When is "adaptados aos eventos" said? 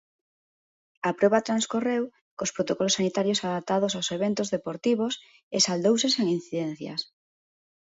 3.47-4.51